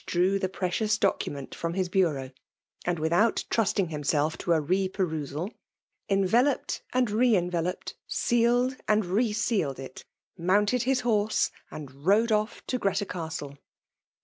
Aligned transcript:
dreir 0.07 0.39
the 0.39 0.49
precious 0.49 0.97
document 0.97 1.51
ii:y>nl 1.53 1.75
his 1.75 1.87
boriiatx; 1.87 2.33
aUd 2.87 2.97
without 2.97 3.45
trusting 3.51 3.89
himself 3.89 4.35
to 4.35 4.51
a 4.51 4.59
r^ 4.59 4.91
perdsat' 4.91 5.53
enveloped 6.09 6.81
and 6.91 7.11
re 7.11 7.35
enveloped 7.35 7.89
^ 7.89 7.93
sealed 8.07 8.77
and 8.87 9.05
re 9.05 9.31
sealed 9.31 9.77
it; 9.77 10.03
^mounted 10.39 10.85
hishors^ 10.91 11.51
^nd 11.71 11.91
rode 12.03 12.31
off 12.31 12.65
to 12.65 12.79
Greta 12.79 13.05
Castle. 13.05 13.59